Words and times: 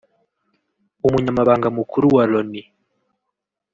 Umunyamabanga 1.07 1.67
mukuru 1.77 2.05
wa 2.15 2.23
Loni 2.31 2.61